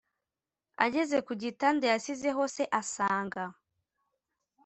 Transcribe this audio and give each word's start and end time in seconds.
ageze 0.85 1.17
kugitanda 1.27 1.83
yasizeho 1.93 2.43
se 2.55 2.63
asanga. 2.81 3.45